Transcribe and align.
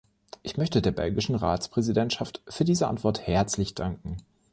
Ich 0.41 0.57
möchte 0.57 0.81
der 0.81 0.93
belgischen 0.93 1.35
Ratspräsidentschaft 1.35 2.41
für 2.47 2.65
diese 2.65 2.87
Antwort 2.87 3.27
herzlich 3.27 3.75
danken. 3.75 4.17